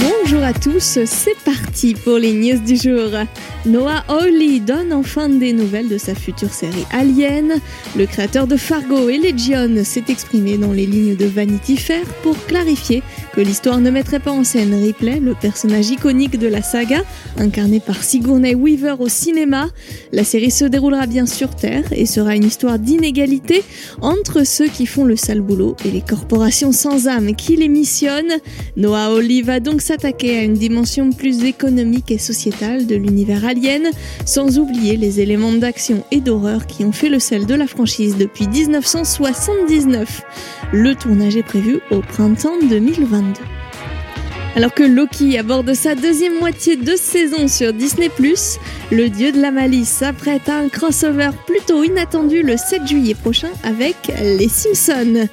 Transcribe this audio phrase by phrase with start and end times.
[0.00, 3.10] Bonjour à tous, c'est parti pour les news du jour.
[3.66, 7.60] Noah Hawley donne enfin des nouvelles de sa future série Alien.
[7.96, 12.36] Le créateur de Fargo et Legion s'est exprimé dans les lignes de Vanity Fair pour
[12.46, 13.02] clarifier
[13.34, 17.02] que l'histoire ne mettrait pas en scène Ripley, le personnage iconique de la saga,
[17.38, 19.68] incarné par Sigourney Weaver au cinéma.
[20.12, 23.62] La série se déroulera bien sur Terre et sera une histoire d'inégalité
[24.00, 28.40] entre ceux qui font le sale boulot et les corporations sans âme qui les missionnent.
[28.76, 33.90] Noah Hawley va donc s'attaquer à une dimension plus économique et sociétale de l'univers alien,
[34.24, 38.16] sans oublier les éléments d'action et d'horreur qui ont fait le sel de la franchise
[38.16, 40.22] depuis 1979.
[40.72, 43.42] Le tournage est prévu au printemps 2022.
[44.56, 48.10] Alors que Loki aborde sa deuxième moitié de saison sur Disney+,
[48.92, 53.48] le dieu de la malice s'apprête à un crossover plutôt inattendu le 7 juillet prochain
[53.64, 55.28] avec les Simpsons.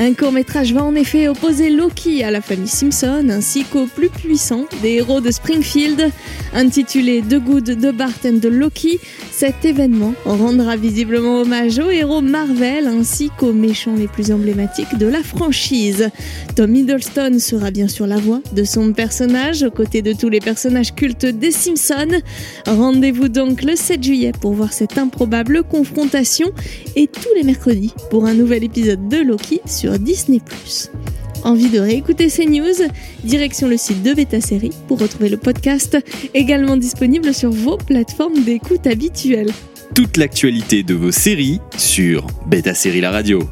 [0.00, 4.10] Un court métrage va en effet opposer Loki à la famille Simpson ainsi qu'au plus
[4.10, 6.12] puissant des héros de Springfield.
[6.54, 9.00] Intitulé The Good, The Bart and The Loki,
[9.32, 15.06] cet événement rendra visiblement hommage aux héros Marvel ainsi qu'aux méchants les plus emblématiques de
[15.06, 16.10] la franchise.
[16.54, 20.40] Tom Hiddleston sera bien sûr la voix de son personnage aux côtés de tous les
[20.40, 22.20] personnages cultes des Simpsons.
[22.98, 26.50] Rendez-vous donc le 7 juillet pour voir cette improbable confrontation
[26.96, 30.40] et tous les mercredis pour un nouvel épisode de Loki sur Disney+.
[31.44, 32.74] Envie de réécouter ces news?
[33.22, 35.96] Direction le site de Beta Série pour retrouver le podcast,
[36.34, 39.52] également disponible sur vos plateformes d'écoute habituelles.
[39.94, 43.48] Toute l'actualité de vos séries sur Beta Série La Radio.